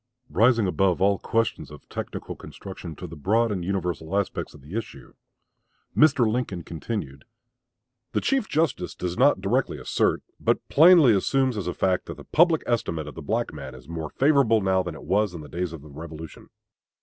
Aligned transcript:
Rising 0.31 0.65
above 0.65 0.99
all 0.99 1.19
questions 1.19 1.69
of 1.69 1.87
technical 1.87 2.35
construction 2.35 2.95
to 2.95 3.05
the 3.05 3.15
broad 3.15 3.51
and 3.51 3.63
universal 3.63 4.17
aspects 4.17 4.55
of 4.55 4.61
the 4.61 4.75
issue, 4.75 5.13
Mr. 5.95 6.25
Lincoln 6.27 6.63
continued: 6.63 7.23
The 8.13 8.21
Chief 8.21 8.49
Justice 8.49 8.95
does 8.95 9.15
not 9.15 9.41
directly 9.41 9.77
assert, 9.77 10.23
but 10.39 10.67
plainly 10.69 11.13
assumes 11.13 11.55
as 11.55 11.67
a 11.67 11.73
fact, 11.75 12.07
that 12.07 12.17
the 12.17 12.23
public 12.23 12.63
estimate 12.65 13.05
of 13.05 13.13
the 13.13 13.21
black 13.21 13.53
man 13.53 13.75
is 13.75 13.87
more 13.87 14.09
favorable 14.09 14.59
now 14.59 14.81
than 14.81 14.95
it 14.95 15.03
was 15.03 15.35
in 15.35 15.41
the 15.41 15.47
days 15.47 15.71
of 15.71 15.83
the 15.83 15.91
Revolution. 15.91 16.49